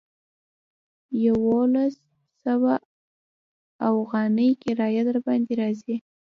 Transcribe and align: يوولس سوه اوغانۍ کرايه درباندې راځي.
يوولس 1.25 1.95
سوه 2.45 2.75
اوغانۍ 3.89 4.49
کرايه 4.63 5.01
درباندې 5.09 5.53
راځي. 5.61 5.95